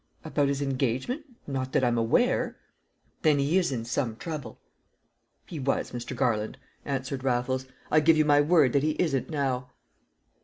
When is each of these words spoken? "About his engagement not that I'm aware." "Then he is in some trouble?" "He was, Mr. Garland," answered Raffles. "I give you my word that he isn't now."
"About 0.25 0.47
his 0.47 0.63
engagement 0.63 1.25
not 1.45 1.73
that 1.73 1.83
I'm 1.83 1.95
aware." 1.95 2.57
"Then 3.21 3.37
he 3.37 3.59
is 3.59 3.71
in 3.71 3.85
some 3.85 4.15
trouble?" 4.15 4.59
"He 5.45 5.59
was, 5.59 5.91
Mr. 5.91 6.15
Garland," 6.15 6.57
answered 6.85 7.23
Raffles. 7.23 7.67
"I 7.91 7.99
give 7.99 8.17
you 8.17 8.25
my 8.25 8.41
word 8.41 8.73
that 8.73 8.81
he 8.81 8.95
isn't 8.97 9.29
now." 9.29 9.69